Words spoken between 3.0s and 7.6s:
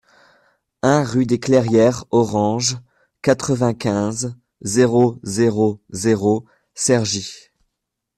quatre-vingt-quinze, zéro zéro zéro, Cergy